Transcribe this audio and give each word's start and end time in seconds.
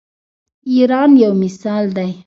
ایران 0.69 1.11
یو 1.23 1.33
مثال 1.43 1.85
دی. 1.95 2.09